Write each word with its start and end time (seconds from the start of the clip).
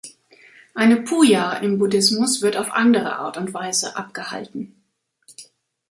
Eine 0.73 1.03
Puja 1.03 1.53
im 1.57 1.77
Buddhismus 1.77 2.41
wird 2.41 2.57
auf 2.57 2.71
andere 2.71 3.17
Art 3.17 3.37
und 3.37 3.53
Weise 3.53 3.97
abgehalten. 3.97 4.73